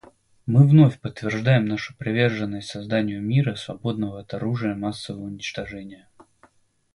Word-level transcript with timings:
Мы 0.47 0.67
вновь 0.67 0.99
подтверждаем 0.99 1.67
нашу 1.67 1.95
приверженность 1.95 2.69
созданию 2.69 3.21
мира, 3.21 3.53
свободного 3.53 4.21
от 4.21 4.33
оружия 4.33 4.73
массового 4.73 5.25
уничтожения. 5.25 6.07